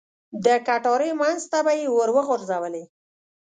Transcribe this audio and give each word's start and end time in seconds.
د 0.45 0.47
کټارې 0.67 1.11
منځ 1.21 1.41
ته 1.51 1.59
به 1.65 1.73
یې 1.79 1.87
ور 1.95 2.09
وغوځولې. 2.15 2.83